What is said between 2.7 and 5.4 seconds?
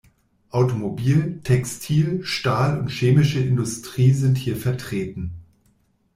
und Chemische Industrie sind hier vertreten.